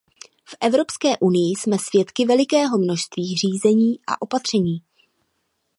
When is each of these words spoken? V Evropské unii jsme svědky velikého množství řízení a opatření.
V 0.45 0.55
Evropské 0.61 1.17
unii 1.17 1.55
jsme 1.55 1.79
svědky 1.79 2.25
velikého 2.25 2.77
množství 2.77 3.37
řízení 3.37 3.99
a 4.07 4.21
opatření. 4.21 4.81